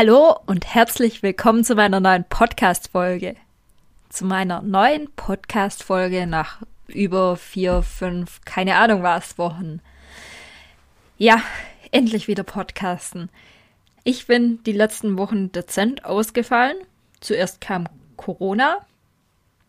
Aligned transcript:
Hallo 0.00 0.38
und 0.46 0.64
herzlich 0.72 1.24
willkommen 1.24 1.64
zu 1.64 1.74
meiner 1.74 1.98
neuen 1.98 2.22
Podcast-Folge. 2.22 3.34
Zu 4.08 4.26
meiner 4.26 4.62
neuen 4.62 5.10
Podcast-Folge 5.16 6.28
nach 6.28 6.62
über 6.86 7.34
vier, 7.34 7.82
fünf, 7.82 8.40
keine 8.44 8.76
Ahnung 8.76 9.02
was 9.02 9.38
Wochen. 9.38 9.80
Ja, 11.16 11.42
endlich 11.90 12.28
wieder 12.28 12.44
Podcasten. 12.44 13.28
Ich 14.04 14.28
bin 14.28 14.62
die 14.62 14.70
letzten 14.70 15.18
Wochen 15.18 15.50
dezent 15.50 16.04
ausgefallen. 16.04 16.76
Zuerst 17.18 17.60
kam 17.60 17.88
Corona, 18.16 18.86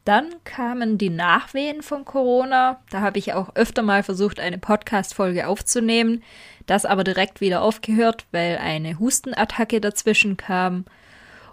dann 0.10 0.44
kamen 0.44 0.98
die 0.98 1.10
Nachwehen 1.10 1.82
von 1.82 2.04
Corona. 2.04 2.82
Da 2.90 3.02
habe 3.02 3.20
ich 3.20 3.34
auch 3.34 3.56
öfter 3.56 3.84
mal 3.84 4.04
versucht, 4.04 4.40
eine 4.40 4.58
Podcast-Folge 4.58 5.48
aufzunehmen 5.48 6.22
das 6.70 6.86
aber 6.86 7.04
direkt 7.04 7.42
wieder 7.42 7.64
aufgehört, 7.64 8.26
weil 8.32 8.58
eine 8.58 9.00
Hustenattacke 9.00 9.82
dazwischen 9.82 10.38
kam. 10.38 10.86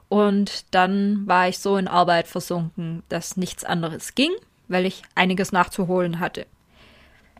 Und 0.08 0.74
dann 0.74 1.26
war 1.26 1.48
ich 1.48 1.58
so 1.58 1.78
in 1.78 1.88
Arbeit 1.88 2.28
versunken, 2.28 3.02
dass 3.08 3.38
nichts 3.38 3.64
anderes 3.64 4.14
ging, 4.14 4.30
weil 4.68 4.84
ich 4.84 5.02
einiges 5.14 5.52
nachzuholen 5.52 6.20
hatte. 6.20 6.46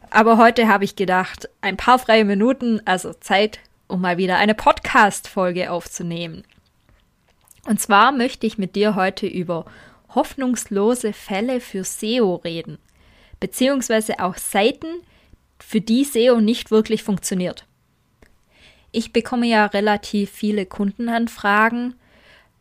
Aber 0.08 0.38
heute 0.38 0.68
habe 0.68 0.84
ich 0.84 0.96
gedacht, 0.96 1.50
ein 1.60 1.76
paar 1.76 1.98
freie 1.98 2.24
Minuten, 2.24 2.80
also 2.86 3.12
Zeit, 3.12 3.58
um 3.88 4.00
mal 4.00 4.16
wieder 4.16 4.38
eine 4.38 4.54
Podcast-Folge 4.54 5.70
aufzunehmen. 5.70 6.44
Und 7.66 7.78
zwar 7.80 8.10
möchte 8.10 8.46
ich 8.46 8.56
mit 8.56 8.74
dir 8.74 8.94
heute 8.94 9.26
über 9.26 9.66
hoffnungslose 10.16 11.12
Fälle 11.12 11.60
für 11.60 11.84
SEO 11.84 12.34
reden, 12.36 12.78
beziehungsweise 13.38 14.18
auch 14.18 14.36
Seiten, 14.36 14.88
für 15.60 15.80
die 15.80 16.04
SEO 16.04 16.40
nicht 16.40 16.70
wirklich 16.72 17.04
funktioniert. 17.04 17.64
Ich 18.92 19.12
bekomme 19.12 19.46
ja 19.46 19.66
relativ 19.66 20.30
viele 20.30 20.66
Kundenanfragen, 20.66 21.94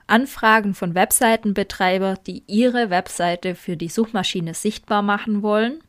Anfragen 0.08 0.76
von 0.76 0.94
Webseitenbetreiber, 0.94 2.16
die 2.28 2.44
ihre 2.45 2.89
Webseite 2.89 3.56
für 3.56 3.76
die 3.76 3.89
Suchmaschine 3.89 4.53
sichtbar 4.53 5.02
machen 5.02 5.42
wollen. 5.42 5.81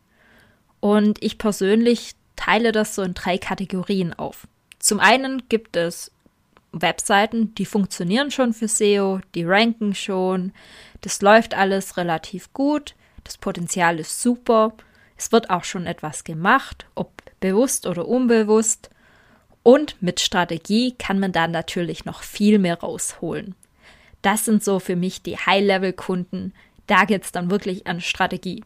Und 0.81 1.22
ich 1.22 1.37
persönlich 1.37 2.12
teile 2.34 2.72
das 2.72 2.94
so 2.94 3.03
in 3.03 3.14
drei 3.14 3.39
Kategorien 3.39 4.14
auf. 4.14 4.47
Zum 4.78 5.00
einen 5.00 5.48
gibt 5.48 5.77
es 5.77 6.12
Webseiten, 6.72 7.55
die 7.55 7.67
funktionieren 7.67 8.31
schon 8.31 8.53
für 8.53 8.69
SEO, 8.69 9.20
die 9.34 9.45
ranken 9.45 9.95
schon, 9.95 10.53
das 11.00 11.22
läuft 11.22 11.55
alles 11.55 11.97
relativ 11.97 12.53
gut, 12.53 12.95
das 13.25 13.39
Potenzial 13.39 13.98
ist 13.98 14.20
super 14.20 14.75
es 15.17 15.33
wird 15.33 15.50
auch 15.50 15.64
schon 15.64 15.87
etwas 15.87 16.25
gemacht, 16.25 16.87
ob 16.94 17.11
bewusst 17.41 17.87
oder 17.87 18.06
unbewusst. 18.06 18.91
Und 19.62 20.00
mit 20.00 20.20
Strategie 20.20 20.94
kann 20.97 21.19
man 21.19 21.32
dann 21.32 21.50
natürlich 21.50 22.04
noch 22.04 22.22
viel 22.22 22.59
mehr 22.59 22.81
rausholen. 22.81 23.54
Das 24.22 24.44
sind 24.44 24.62
so 24.62 24.78
für 24.78 24.97
mich 24.97 25.22
die 25.22 25.38
High-Level-Kunden. 25.38 26.53
Da 26.87 27.04
geht 27.04 27.25
es 27.25 27.33
dann 27.33 27.50
wirklich 27.50 27.87
an 27.87 28.00
Strategie. 28.00 28.62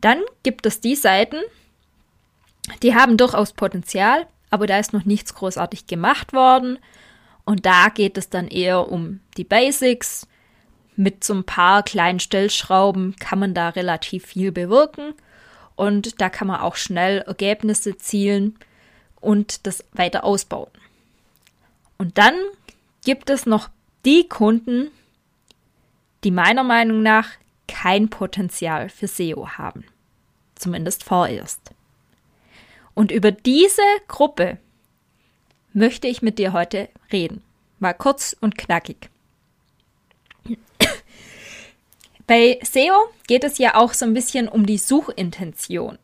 Dann 0.00 0.22
gibt 0.42 0.66
es 0.66 0.80
die 0.80 0.96
Seiten, 0.96 1.38
die 2.82 2.94
haben 2.94 3.16
durchaus 3.16 3.52
Potenzial, 3.52 4.26
aber 4.54 4.68
da 4.68 4.78
ist 4.78 4.92
noch 4.92 5.04
nichts 5.04 5.34
großartig 5.34 5.86
gemacht 5.86 6.32
worden. 6.32 6.78
Und 7.44 7.66
da 7.66 7.88
geht 7.88 8.16
es 8.16 8.30
dann 8.30 8.48
eher 8.48 8.90
um 8.90 9.20
die 9.36 9.44
Basics. 9.44 10.26
Mit 10.96 11.24
so 11.24 11.34
ein 11.34 11.44
paar 11.44 11.82
kleinen 11.82 12.20
Stellschrauben 12.20 13.16
kann 13.16 13.40
man 13.40 13.52
da 13.52 13.70
relativ 13.70 14.26
viel 14.26 14.52
bewirken 14.52 15.14
und 15.74 16.20
da 16.20 16.30
kann 16.30 16.46
man 16.46 16.60
auch 16.60 16.76
schnell 16.76 17.18
Ergebnisse 17.22 17.96
zielen 17.96 18.56
und 19.20 19.66
das 19.66 19.84
weiter 19.92 20.22
ausbauen. 20.22 20.70
Und 21.98 22.16
dann 22.16 22.34
gibt 23.04 23.28
es 23.28 23.44
noch 23.44 23.70
die 24.04 24.28
Kunden, 24.28 24.92
die 26.22 26.30
meiner 26.30 26.62
Meinung 26.62 27.02
nach 27.02 27.28
kein 27.66 28.08
Potenzial 28.08 28.88
für 28.88 29.08
SEO 29.08 29.48
haben. 29.48 29.84
Zumindest 30.54 31.02
vorerst. 31.02 31.73
Und 32.94 33.10
über 33.10 33.32
diese 33.32 33.82
Gruppe 34.08 34.58
möchte 35.72 36.06
ich 36.06 36.22
mit 36.22 36.38
dir 36.38 36.52
heute 36.52 36.88
reden. 37.12 37.42
Mal 37.80 37.92
kurz 37.92 38.36
und 38.40 38.56
knackig. 38.56 39.10
Bei 42.26 42.58
SEO 42.62 43.12
geht 43.26 43.44
es 43.44 43.58
ja 43.58 43.74
auch 43.74 43.92
so 43.92 44.06
ein 44.06 44.14
bisschen 44.14 44.48
um 44.48 44.64
die 44.64 44.78
Suchintention. 44.78 45.98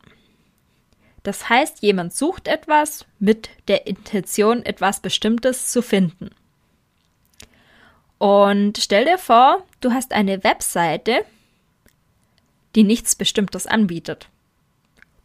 Das 1.23 1.49
heißt, 1.49 1.81
jemand 1.81 2.13
sucht 2.13 2.47
etwas 2.47 3.05
mit 3.19 3.49
der 3.67 3.87
Intention, 3.87 4.65
etwas 4.65 4.99
Bestimmtes 4.99 5.71
zu 5.71 5.81
finden. 5.81 6.29
Und 8.17 8.77
stell 8.77 9.05
dir 9.05 9.17
vor, 9.17 9.63
du 9.81 9.93
hast 9.93 10.13
eine 10.13 10.43
Webseite, 10.43 11.25
die 12.75 12.83
nichts 12.83 13.15
Bestimmtes 13.15 13.65
anbietet. 13.65 14.29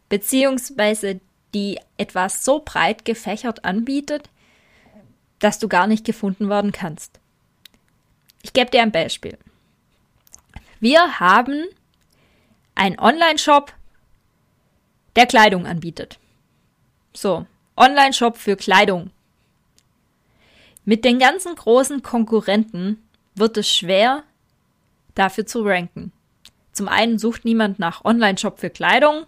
Beziehungsweise 0.09 1.19
die 1.53 1.79
etwas 1.97 2.43
so 2.43 2.61
breit 2.63 3.05
gefächert 3.05 3.65
anbietet, 3.65 4.29
dass 5.39 5.59
du 5.59 5.67
gar 5.67 5.87
nicht 5.87 6.05
gefunden 6.05 6.49
werden 6.49 6.71
kannst. 6.71 7.19
Ich 8.41 8.53
gebe 8.53 8.71
dir 8.71 8.81
ein 8.81 8.91
Beispiel. 8.91 9.37
Wir 10.79 11.19
haben 11.19 11.65
einen 12.75 12.99
Online-Shop, 12.99 13.73
der 15.15 15.25
Kleidung 15.25 15.65
anbietet. 15.65 16.19
So, 17.13 17.47
Online-Shop 17.75 18.37
für 18.37 18.55
Kleidung. 18.55 19.09
Mit 20.85 21.03
den 21.03 21.19
ganzen 21.19 21.55
großen 21.55 22.03
Konkurrenten 22.03 23.03
wird 23.35 23.57
es 23.57 23.69
schwer, 23.69 24.23
dafür 25.15 25.45
zu 25.45 25.63
ranken. 25.63 26.11
Zum 26.71 26.87
einen 26.87 27.17
sucht 27.17 27.43
niemand 27.43 27.79
nach 27.79 28.05
Online-Shop 28.05 28.59
für 28.59 28.69
Kleidung. 28.69 29.25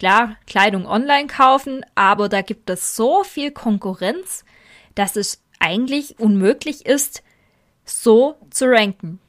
Klar, 0.00 0.38
Kleidung 0.46 0.86
online 0.86 1.26
kaufen, 1.26 1.84
aber 1.94 2.30
da 2.30 2.40
gibt 2.40 2.70
es 2.70 2.96
so 2.96 3.22
viel 3.22 3.50
Konkurrenz, 3.50 4.46
dass 4.94 5.14
es 5.14 5.42
eigentlich 5.58 6.18
unmöglich 6.18 6.86
ist, 6.86 7.22
so 7.84 8.34
zu 8.48 8.64
ranken. 8.64 9.20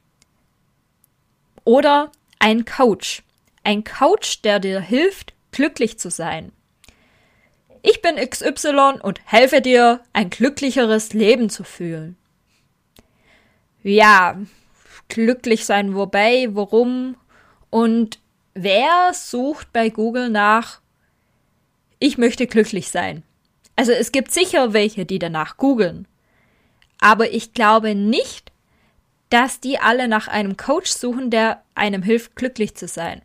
Oder 1.64 2.10
ein 2.38 2.64
Coach. 2.64 3.22
Ein 3.64 3.84
Coach, 3.84 4.40
der 4.40 4.60
dir 4.60 4.80
hilft, 4.80 5.34
glücklich 5.50 5.98
zu 5.98 6.10
sein. 6.10 6.52
Ich 7.82 8.00
bin 8.00 8.16
XY 8.16 9.00
und 9.02 9.20
helfe 9.26 9.60
dir, 9.60 10.00
ein 10.14 10.30
glücklicheres 10.30 11.12
Leben 11.12 11.50
zu 11.50 11.64
fühlen. 11.64 12.16
Ja, 13.82 14.40
glücklich 15.08 15.66
sein, 15.66 15.94
wobei, 15.94 16.48
worum 16.52 17.16
und 17.68 18.21
wer 18.54 19.12
sucht 19.12 19.72
bei 19.72 19.88
Google 19.90 20.28
nach, 20.30 20.80
ich 21.98 22.18
möchte 22.18 22.46
glücklich 22.46 22.90
sein. 22.90 23.22
Also 23.76 23.92
es 23.92 24.12
gibt 24.12 24.32
sicher 24.32 24.72
welche, 24.72 25.06
die 25.06 25.18
danach 25.18 25.56
googeln. 25.56 26.06
Aber 27.00 27.32
ich 27.32 27.52
glaube 27.52 27.94
nicht, 27.94 28.52
dass 29.30 29.60
die 29.60 29.78
alle 29.78 30.08
nach 30.08 30.28
einem 30.28 30.56
Coach 30.56 30.90
suchen, 30.90 31.30
der 31.30 31.62
einem 31.74 32.02
hilft, 32.02 32.36
glücklich 32.36 32.74
zu 32.76 32.86
sein. 32.86 33.22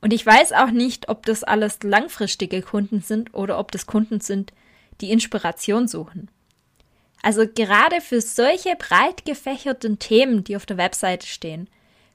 Und 0.00 0.12
ich 0.12 0.24
weiß 0.24 0.52
auch 0.52 0.70
nicht, 0.70 1.08
ob 1.08 1.26
das 1.26 1.44
alles 1.44 1.82
langfristige 1.82 2.62
Kunden 2.62 3.00
sind 3.00 3.34
oder 3.34 3.58
ob 3.58 3.72
das 3.72 3.86
Kunden 3.86 4.20
sind, 4.20 4.52
die 5.00 5.10
Inspiration 5.10 5.88
suchen. 5.88 6.30
Also 7.22 7.48
gerade 7.48 8.02
für 8.02 8.20
solche 8.20 8.76
breit 8.76 9.24
gefächerten 9.24 9.98
Themen, 9.98 10.44
die 10.44 10.56
auf 10.56 10.66
der 10.66 10.76
Webseite 10.76 11.26
stehen, 11.26 11.68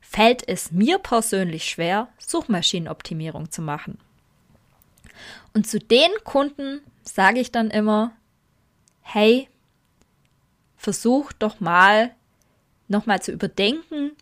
fällt 0.10 0.48
es 0.48 0.72
mir 0.72 0.98
persönlich 0.98 1.66
schwer, 1.66 2.08
Suchmaschinenoptimierung 2.18 3.52
zu 3.52 3.62
machen. 3.62 4.00
Und 5.54 5.68
zu 5.68 5.78
den 5.78 6.10
Kunden 6.24 6.82
sage 7.04 7.40
ich 7.40 7.52
dann 7.52 7.70
immer, 7.70 8.12
hey, 9.02 9.48
versuch 10.78 11.32
doch 11.34 11.60
mal 11.60 12.16
nochmal 12.88 13.22
zu 13.22 13.32
überdenken, 13.32 14.14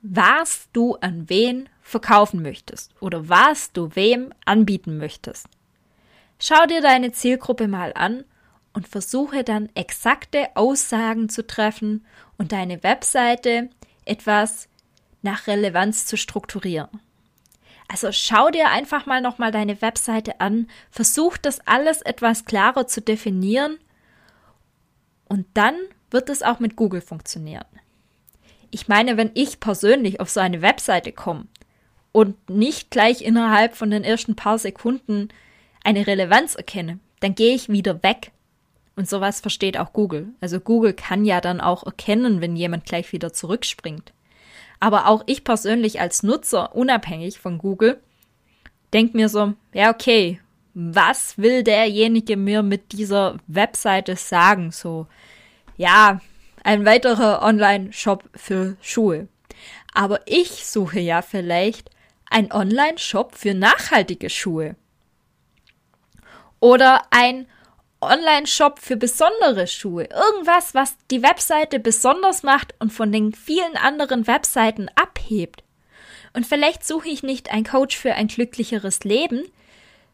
was 0.00 0.68
du 0.72 0.94
an 1.00 1.28
wen 1.28 1.68
verkaufen 1.80 2.40
möchtest 2.40 2.92
oder 3.00 3.28
was 3.28 3.72
du 3.72 3.96
wem 3.96 4.32
anbieten 4.44 4.96
möchtest. 4.96 5.48
Schau 6.38 6.66
dir 6.66 6.82
deine 6.82 7.10
Zielgruppe 7.10 7.66
mal 7.66 7.92
an 7.94 8.24
und 8.74 8.86
versuche 8.86 9.42
dann 9.42 9.70
exakte 9.74 10.50
Aussagen 10.54 11.28
zu 11.28 11.44
treffen 11.44 12.06
und 12.38 12.52
deine 12.52 12.84
Webseite 12.84 13.70
etwas 14.04 14.68
nach 15.22 15.46
Relevanz 15.46 16.06
zu 16.06 16.16
strukturieren. 16.16 16.88
Also 17.88 18.10
schau 18.12 18.50
dir 18.50 18.70
einfach 18.70 19.06
mal 19.06 19.20
nochmal 19.20 19.52
deine 19.52 19.82
Webseite 19.82 20.40
an, 20.40 20.68
versuch 20.90 21.36
das 21.36 21.60
alles 21.66 22.02
etwas 22.02 22.44
klarer 22.44 22.86
zu 22.86 23.00
definieren 23.00 23.78
und 25.28 25.46
dann 25.54 25.74
wird 26.10 26.28
es 26.28 26.42
auch 26.42 26.58
mit 26.58 26.76
Google 26.76 27.00
funktionieren. 27.00 27.64
Ich 28.70 28.88
meine, 28.88 29.16
wenn 29.16 29.30
ich 29.34 29.60
persönlich 29.60 30.20
auf 30.20 30.30
so 30.30 30.40
eine 30.40 30.62
Webseite 30.62 31.12
komme 31.12 31.46
und 32.12 32.48
nicht 32.48 32.90
gleich 32.90 33.22
innerhalb 33.22 33.76
von 33.76 33.90
den 33.90 34.04
ersten 34.04 34.36
paar 34.36 34.58
Sekunden 34.58 35.28
eine 35.84 36.06
Relevanz 36.06 36.54
erkenne, 36.54 36.98
dann 37.20 37.34
gehe 37.34 37.54
ich 37.54 37.68
wieder 37.68 38.02
weg. 38.02 38.32
Und 38.96 39.08
sowas 39.08 39.40
versteht 39.40 39.78
auch 39.78 39.92
Google. 39.92 40.28
Also 40.40 40.60
Google 40.60 40.92
kann 40.92 41.24
ja 41.24 41.40
dann 41.40 41.60
auch 41.60 41.84
erkennen, 41.84 42.40
wenn 42.40 42.56
jemand 42.56 42.84
gleich 42.84 43.12
wieder 43.12 43.32
zurückspringt. 43.32 44.12
Aber 44.82 45.06
auch 45.06 45.22
ich 45.26 45.44
persönlich 45.44 46.00
als 46.00 46.24
Nutzer, 46.24 46.74
unabhängig 46.74 47.38
von 47.38 47.58
Google, 47.58 48.00
denke 48.92 49.16
mir 49.16 49.28
so, 49.28 49.54
ja, 49.72 49.90
okay, 49.90 50.40
was 50.74 51.38
will 51.38 51.62
derjenige 51.62 52.36
mir 52.36 52.64
mit 52.64 52.90
dieser 52.90 53.36
Webseite 53.46 54.16
sagen? 54.16 54.72
So, 54.72 55.06
ja, 55.76 56.20
ein 56.64 56.84
weiterer 56.84 57.42
Online-Shop 57.42 58.28
für 58.34 58.76
Schuhe. 58.80 59.28
Aber 59.94 60.18
ich 60.26 60.66
suche 60.66 60.98
ja 60.98 61.22
vielleicht 61.22 61.88
ein 62.28 62.50
Online-Shop 62.50 63.36
für 63.36 63.54
nachhaltige 63.54 64.30
Schuhe. 64.30 64.74
Oder 66.58 67.02
ein 67.10 67.46
Online-Shop 68.02 68.78
für 68.78 68.96
besondere 68.96 69.66
Schuhe. 69.66 70.04
Irgendwas, 70.04 70.74
was 70.74 70.96
die 71.10 71.22
Webseite 71.22 71.78
besonders 71.78 72.42
macht 72.42 72.74
und 72.78 72.92
von 72.92 73.12
den 73.12 73.32
vielen 73.32 73.76
anderen 73.76 74.26
Webseiten 74.26 74.88
abhebt. 74.94 75.64
Und 76.34 76.46
vielleicht 76.46 76.84
suche 76.84 77.08
ich 77.08 77.22
nicht 77.22 77.50
einen 77.50 77.64
Coach 77.64 77.96
für 77.96 78.14
ein 78.14 78.28
glücklicheres 78.28 79.04
Leben, 79.04 79.44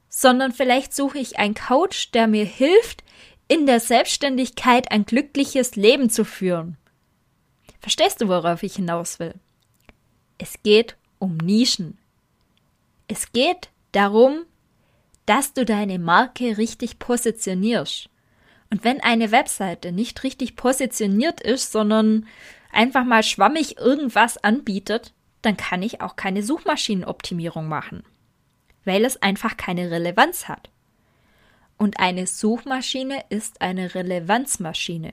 sondern 0.09 0.53
vielleicht 0.53 0.95
suche 0.95 1.19
ich 1.19 1.39
einen 1.39 1.55
Coach, 1.55 2.11
der 2.11 2.27
mir 2.27 2.45
hilft, 2.45 3.05
in 3.47 3.67
der 3.67 3.81
Selbstständigkeit 3.81 4.91
ein 4.91 5.07
glückliches 5.07 5.77
Leben 5.77 6.11
zu 6.11 6.25
führen. 6.25 6.77
Verstehst 7.81 8.21
du, 8.21 8.29
worauf 8.29 8.63
ich 8.63 8.77
hinaus 8.77 9.19
will? 9.19 9.35
Es 10.37 10.63
geht 10.63 10.97
um 11.19 11.37
Nischen. 11.37 11.99
Es 13.07 13.33
geht 13.33 13.71
darum, 13.93 14.45
dass 15.29 15.53
du 15.53 15.67
deine 15.67 15.99
Marke 15.99 16.57
richtig 16.57 16.99
positionierst. 16.99 18.09
Und 18.71 18.83
wenn 18.83 19.03
eine 19.03 19.31
Webseite 19.31 19.93
nicht 19.93 20.25
richtig 20.25 20.57
positioniert 20.57 21.43
ist, 21.43 21.71
sondern 21.71 22.27
einfach 22.73 23.05
mal 23.05 23.23
schwammig 23.23 23.77
irgendwas 23.77 24.43
anbietet, 24.43 25.13
dann 25.43 25.59
kann 25.59 25.83
ich 25.83 26.01
auch 26.01 26.17
keine 26.17 26.43
Suchmaschinenoptimierung 26.43 27.69
machen, 27.69 28.05
weil 28.87 29.05
es 29.05 29.21
einfach 29.21 29.59
keine 29.59 29.91
Relevanz 29.91 30.49
hat. 30.49 30.71
Und 31.77 32.01
eine 32.01 32.27
Suchmaschine 32.27 33.23
ist 33.29 33.61
eine 33.61 33.95
Relevanzmaschine. 33.95 35.13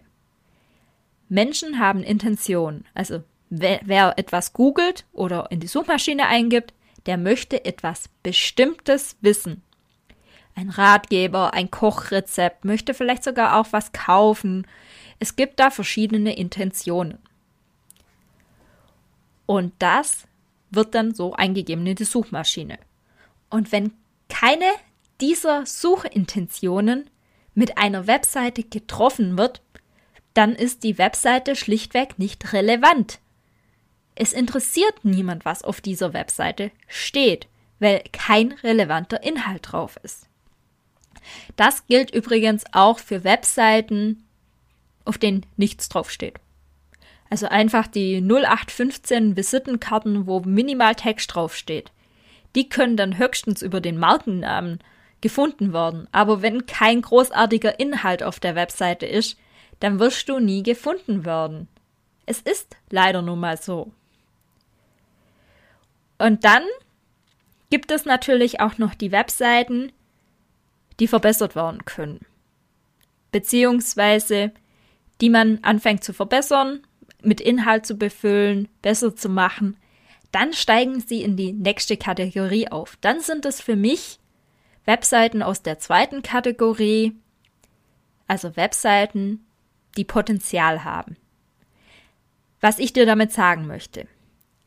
Menschen 1.28 1.78
haben 1.78 2.04
Intention. 2.04 2.86
Also 2.94 3.22
wer, 3.50 3.82
wer 3.84 4.18
etwas 4.18 4.54
googelt 4.54 5.06
oder 5.12 5.52
in 5.52 5.60
die 5.60 5.68
Suchmaschine 5.68 6.26
eingibt, 6.28 6.74
der 7.06 7.18
möchte 7.18 7.66
etwas 7.66 8.10
Bestimmtes 8.24 9.18
wissen 9.20 9.62
ein 10.56 10.70
Ratgeber, 10.70 11.54
ein 11.54 11.70
Kochrezept, 11.70 12.66
möchte 12.66 12.94
vielleicht 12.94 13.24
sogar 13.24 13.60
auch 13.60 13.68
was 13.72 13.92
kaufen. 13.92 14.66
Es 15.20 15.36
gibt 15.36 15.60
da 15.60 15.70
verschiedene 15.70 16.36
Intentionen. 16.38 17.20
Und 19.46 19.74
das 19.80 20.26
wird 20.72 20.96
dann 20.96 21.14
so 21.14 21.34
eingegeben 21.34 21.86
in 21.86 21.96
die 21.96 22.04
Suchmaschine. 22.04 22.80
Und 23.50 23.72
wenn 23.72 23.94
keine 24.30 24.66
dieser 25.22 25.66
Suchintentionen 25.66 27.10
mit 27.54 27.78
einer 27.78 28.08
Webseite 28.08 28.64
getroffen 28.64 29.38
wird, 29.38 29.62
dann 30.34 30.54
ist 30.54 30.84
die 30.84 30.98
Webseite 30.98 31.56
schlichtweg 31.56 32.20
nicht 32.20 32.54
relevant. 32.54 33.20
Es 34.16 34.34
interessiert 34.34 35.04
niemand, 35.04 35.46
was 35.46 35.64
auf 35.64 35.82
dieser 35.82 36.14
Webseite 36.14 36.72
steht, 36.88 37.48
weil 37.80 38.04
kein 38.12 38.54
relevanter 38.54 39.24
Inhalt 39.24 39.72
drauf 39.72 39.98
ist. 40.04 40.28
Das 41.56 41.86
gilt 41.88 42.14
übrigens 42.14 42.64
auch 42.72 43.00
für 43.00 43.24
Webseiten, 43.24 44.24
auf 45.06 45.18
denen 45.18 45.46
nichts 45.58 45.90
draufsteht. 45.90 46.36
Also 47.30 47.48
einfach 47.48 47.88
die 47.88 48.22
0815 48.22 49.36
Visitenkarten, 49.36 50.28
wo 50.28 50.42
minimal 50.42 50.96
Text 50.96 51.34
draufsteht. 51.34 51.92
Die 52.56 52.70
können 52.70 52.98
dann 52.98 53.18
höchstens 53.18 53.62
über 53.62 53.82
den 53.82 53.98
Markennamen 53.98 54.80
gefunden 55.22 55.74
werden. 55.74 56.08
Aber 56.12 56.42
wenn 56.42 56.66
kein 56.66 57.02
großartiger 57.02 57.80
Inhalt 57.80 58.24
auf 58.24 58.40
der 58.40 58.56
Webseite 58.56 59.06
ist, 59.06 59.38
dann 59.80 60.00
wirst 60.00 60.30
du 60.30 60.40
nie 60.40 60.64
gefunden 60.64 61.26
werden. 61.26 61.68
Es 62.26 62.42
ist 62.42 62.78
leider 62.90 63.22
nun 63.22 63.40
mal 63.40 63.58
so. 63.58 63.92
Und 66.18 66.46
dann 66.46 66.64
gibt 67.70 67.92
es 67.92 68.06
natürlich 68.06 68.62
auch 68.62 68.78
noch 68.78 68.94
die 68.94 69.12
Webseiten, 69.12 69.92
die 71.00 71.08
verbessert 71.08 71.56
werden 71.56 71.86
können. 71.86 72.22
Beziehungsweise 73.32 74.52
die 75.22 75.30
man 75.30 75.60
anfängt 75.62 76.04
zu 76.04 76.14
verbessern, 76.14 76.82
mit 77.22 77.42
Inhalt 77.42 77.86
zu 77.86 77.96
befüllen, 77.96 78.68
besser 78.82 79.16
zu 79.16 79.30
machen, 79.30 79.78
dann 80.32 80.54
steigen 80.54 81.00
sie 81.00 81.22
in 81.22 81.38
die 81.38 81.54
nächste 81.54 81.98
Kategorie 81.98 82.68
auf. 82.68 82.98
Dann 83.02 83.22
sind 83.22 83.46
es 83.46 83.62
für 83.62 83.76
mich 83.76 84.20
Webseiten 84.84 85.42
aus 85.42 85.64
der 85.64 85.80
zweiten 85.80 86.22
Kategorie, 86.22 87.16
also 88.28 88.56
Webseiten, 88.56 89.46
die 89.98 90.04
Potenzial 90.04 90.84
haben. 90.84 91.16
Was 92.60 92.80
ich 92.80 92.92
dir 92.92 93.06
damit 93.06 93.32
sagen 93.32 93.66
möchte. 93.68 94.08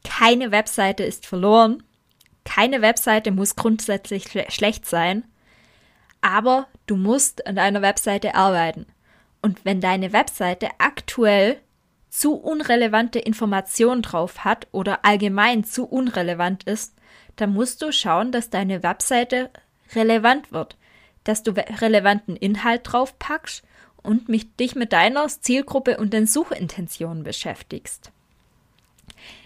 Keine 0.04 0.50
Webseite 0.50 1.04
ist 1.04 1.26
verloren. 1.26 1.82
Keine 2.44 2.80
Webseite 2.80 3.30
muss 3.30 3.56
grundsätzlich 3.56 4.24
schlecht 4.48 4.86
sein 4.86 5.24
aber 6.28 6.66
du 6.86 6.96
musst 6.96 7.46
an 7.46 7.56
deiner 7.56 7.80
Webseite 7.80 8.34
arbeiten. 8.34 8.84
Und 9.40 9.64
wenn 9.64 9.80
deine 9.80 10.12
Webseite 10.12 10.68
aktuell 10.76 11.58
zu 12.10 12.34
unrelevante 12.34 13.18
Informationen 13.18 14.02
drauf 14.02 14.44
hat 14.44 14.66
oder 14.70 15.06
allgemein 15.06 15.64
zu 15.64 15.86
unrelevant 15.86 16.64
ist, 16.64 16.94
dann 17.36 17.54
musst 17.54 17.80
du 17.80 17.92
schauen, 17.92 18.30
dass 18.30 18.50
deine 18.50 18.82
Webseite 18.82 19.48
relevant 19.94 20.52
wird, 20.52 20.76
dass 21.24 21.42
du 21.42 21.52
relevanten 21.52 22.36
Inhalt 22.36 22.82
drauf 22.84 23.18
packst 23.18 23.64
und 24.02 24.28
mich, 24.28 24.54
dich 24.56 24.74
mit 24.74 24.92
deiner 24.92 25.26
Zielgruppe 25.28 25.96
und 25.96 26.12
den 26.12 26.26
Suchintentionen 26.26 27.22
beschäftigst. 27.22 28.12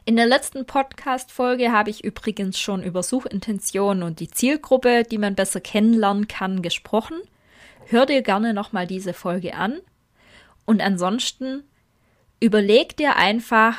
In 0.05 0.17
der 0.17 0.27
letzten 0.27 0.67
Podcast-Folge 0.67 1.71
habe 1.71 1.91
ich 1.91 2.03
übrigens 2.03 2.59
schon 2.59 2.83
über 2.83 3.03
Suchintentionen 3.03 4.03
und 4.03 4.21
die 4.21 4.29
Zielgruppe, 4.29 5.05
die 5.05 5.19
man 5.19 5.35
besser 5.35 5.61
kennenlernen 5.61 6.27
kann, 6.27 6.63
gesprochen. 6.63 7.17
Hör 7.87 8.07
dir 8.07 8.23
gerne 8.23 8.53
nochmal 8.53 8.87
diese 8.87 9.13
Folge 9.13 9.55
an. 9.55 9.81
Und 10.65 10.81
ansonsten 10.81 11.63
überleg 12.41 12.97
dir 12.97 13.17
einfach, 13.17 13.77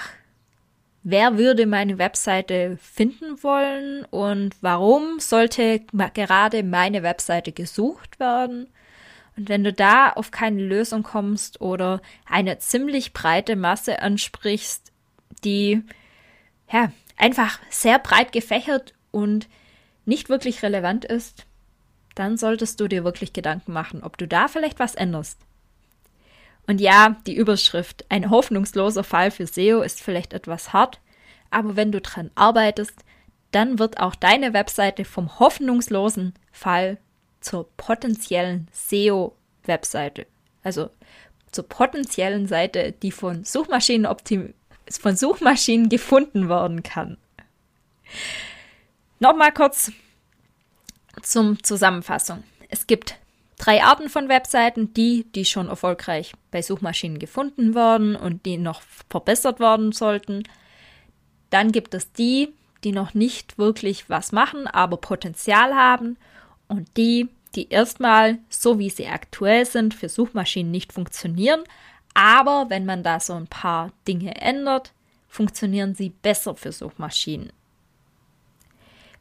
wer 1.04 1.38
würde 1.38 1.66
meine 1.66 1.98
Webseite 1.98 2.78
finden 2.82 3.44
wollen 3.44 4.06
und 4.06 4.56
warum 4.62 5.20
sollte 5.20 5.82
gerade 6.14 6.64
meine 6.64 7.04
Webseite 7.04 7.52
gesucht 7.52 8.20
werden. 8.20 8.70
Und 9.36 9.50
wenn 9.50 9.64
du 9.64 9.74
da 9.74 10.12
auf 10.12 10.32
keine 10.32 10.62
Lösung 10.62 11.04
kommst 11.04 11.60
oder 11.60 12.02
eine 12.26 12.60
ziemlich 12.60 13.12
breite 13.12 13.58
Masse 13.58 14.02
ansprichst, 14.02 14.93
die 15.44 15.84
ja, 16.72 16.92
einfach 17.18 17.60
sehr 17.70 18.00
breit 18.00 18.32
gefächert 18.32 18.94
und 19.12 19.48
nicht 20.06 20.30
wirklich 20.30 20.64
relevant 20.64 21.06
ist, 21.06 21.46
dann 22.16 22.38
solltest 22.38 22.80
du 22.80 22.88
dir 22.88 23.04
wirklich 23.04 23.34
Gedanken 23.34 23.74
machen, 23.74 24.04
ob 24.04 24.18
du 24.18 24.28
da 24.28 24.48
vielleicht 24.48 24.80
was 24.80 24.96
änderst. 24.96 25.40
Und 26.68 26.80
ja, 26.80 27.18
die 27.28 27.36
Überschrift, 27.36 28.06
ein 28.10 28.30
hoffnungsloser 28.30 29.04
Fall 29.04 29.32
für 29.32 29.48
SEO 29.48 29.82
ist 29.82 30.02
vielleicht 30.02 30.34
etwas 30.34 30.74
hart, 30.74 31.00
aber 31.50 31.76
wenn 31.76 31.92
du 31.92 32.02
dran 32.02 32.32
arbeitest, 32.36 33.04
dann 33.52 33.80
wird 33.80 34.00
auch 34.00 34.16
deine 34.16 34.54
Webseite 34.54 35.06
vom 35.06 35.40
hoffnungslosen 35.40 36.34
Fall 36.52 36.98
zur 37.42 37.70
potenziellen 37.78 38.68
SEO-Webseite. 38.72 40.26
Also 40.64 40.90
zur 41.52 41.68
potenziellen 41.68 42.48
Seite, 42.48 42.94
die 42.94 43.12
von 43.12 43.44
Suchmaschinenoptimierung 43.44 44.54
von 44.90 45.16
Suchmaschinen 45.16 45.90
gefunden 45.90 46.50
worden 46.50 46.84
kann. 46.84 47.18
Nochmal 49.20 49.54
kurz 49.54 49.92
zum 51.22 51.64
Zusammenfassung. 51.64 52.44
Es 52.70 52.88
gibt 52.88 53.18
drei 53.58 53.84
Arten 53.84 54.10
von 54.10 54.30
Webseiten, 54.30 54.94
die, 54.94 55.26
die 55.36 55.46
schon 55.46 55.70
erfolgreich 55.70 56.34
bei 56.52 56.62
Suchmaschinen 56.62 57.20
gefunden 57.20 57.76
wurden 57.76 58.16
und 58.16 58.46
die 58.46 58.58
noch 58.58 58.82
verbessert 59.10 59.60
werden 59.60 59.92
sollten. 59.92 60.44
Dann 61.50 61.72
gibt 61.72 61.94
es 61.94 62.12
die, 62.12 62.54
die 62.84 62.92
noch 62.92 63.14
nicht 63.14 63.58
wirklich 63.58 64.10
was 64.10 64.32
machen, 64.32 64.68
aber 64.68 64.98
Potenzial 64.98 65.74
haben 65.76 66.18
und 66.68 66.90
die, 66.98 67.30
die 67.56 67.70
erstmal, 67.70 68.40
so 68.50 68.80
wie 68.80 68.90
sie 68.90 69.08
aktuell 69.08 69.66
sind, 69.66 69.94
für 69.94 70.10
Suchmaschinen 70.10 70.72
nicht 70.72 70.92
funktionieren, 70.92 71.64
aber 72.14 72.70
wenn 72.70 72.86
man 72.86 73.04
da 73.04 73.20
so 73.20 73.34
ein 73.34 73.48
paar 73.48 73.92
Dinge 74.08 74.36
ändert, 74.36 74.94
funktionieren 75.28 75.96
sie 75.96 76.10
besser 76.10 76.56
für 76.56 76.72
Suchmaschinen. 76.72 77.52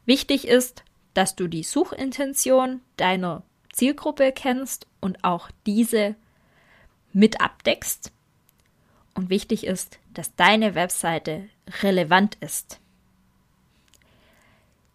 Wichtig 0.05 0.47
ist, 0.47 0.83
dass 1.13 1.35
du 1.35 1.47
die 1.47 1.63
Suchintention 1.63 2.81
deiner 2.97 3.43
Zielgruppe 3.71 4.31
kennst 4.31 4.87
und 4.99 5.23
auch 5.23 5.49
diese 5.65 6.15
mit 7.13 7.41
abdeckst. 7.41 8.11
Und 9.15 9.29
wichtig 9.29 9.65
ist, 9.65 9.99
dass 10.13 10.35
deine 10.35 10.75
Webseite 10.75 11.49
relevant 11.81 12.35
ist. 12.41 12.79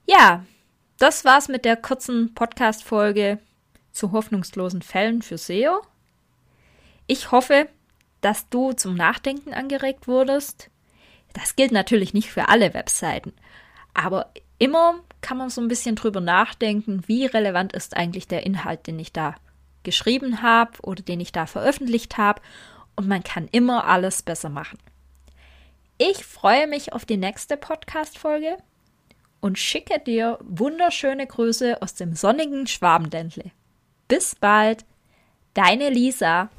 Ja, 0.06 0.44
das 0.98 1.24
war's 1.24 1.48
mit 1.48 1.64
der 1.64 1.76
kurzen 1.76 2.34
Podcast-Folge 2.34 3.38
zu 3.92 4.12
hoffnungslosen 4.12 4.82
Fällen 4.82 5.22
für 5.22 5.38
SEO. 5.38 5.80
Ich 7.06 7.30
hoffe, 7.30 7.68
dass 8.20 8.48
du 8.48 8.72
zum 8.72 8.94
Nachdenken 8.94 9.54
angeregt 9.54 10.08
wurdest. 10.08 10.70
Das 11.32 11.56
gilt 11.56 11.72
natürlich 11.72 12.14
nicht 12.14 12.30
für 12.30 12.48
alle 12.48 12.74
Webseiten, 12.74 13.32
aber 13.94 14.30
immer 14.58 15.00
kann 15.20 15.38
man 15.38 15.50
so 15.50 15.60
ein 15.60 15.68
bisschen 15.68 15.96
drüber 15.96 16.20
nachdenken, 16.20 17.02
wie 17.06 17.26
relevant 17.26 17.72
ist 17.72 17.96
eigentlich 17.96 18.28
der 18.28 18.46
Inhalt, 18.46 18.86
den 18.86 18.98
ich 18.98 19.12
da 19.12 19.34
geschrieben 19.82 20.42
habe 20.42 20.72
oder 20.82 21.02
den 21.02 21.20
ich 21.20 21.32
da 21.32 21.46
veröffentlicht 21.46 22.18
habe. 22.18 22.42
Und 22.96 23.08
man 23.08 23.22
kann 23.22 23.48
immer 23.50 23.86
alles 23.86 24.22
besser 24.22 24.48
machen. 24.48 24.78
Ich 25.98 26.24
freue 26.24 26.66
mich 26.66 26.92
auf 26.92 27.04
die 27.04 27.16
nächste 27.16 27.56
Podcast-Folge 27.56 28.58
und 29.40 29.58
schicke 29.58 29.98
dir 30.00 30.38
wunderschöne 30.42 31.26
Grüße 31.26 31.80
aus 31.82 31.94
dem 31.94 32.14
sonnigen 32.14 32.66
Schwabenländle. 32.66 33.50
Bis 34.08 34.34
bald, 34.34 34.84
deine 35.54 35.90
Lisa. 35.90 36.50